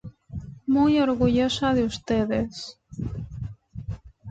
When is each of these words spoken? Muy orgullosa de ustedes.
Muy 0.65 0.97
orgullosa 0.97 1.75
de 1.75 1.83
ustedes. 1.83 2.79